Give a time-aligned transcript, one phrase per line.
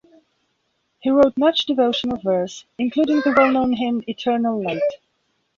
[0.99, 4.81] He wrote much devotional verse, including the well-known hymn 'Eternal Light!